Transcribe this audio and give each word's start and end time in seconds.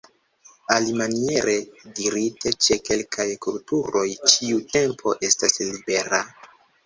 Alimaniere 0.75 1.53
dirite 1.99 2.53
ĉe 2.67 2.77
kelkaj 2.89 3.27
kulturoj 3.47 4.07
ĉiu 4.37 4.57
tempo 4.75 5.15
estas 5.31 5.61
libera. 5.69 6.23